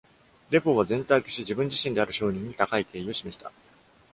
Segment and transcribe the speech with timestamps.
[0.49, 3.51] デフォーは全体として、自分自身である商人に高い敬意を示した。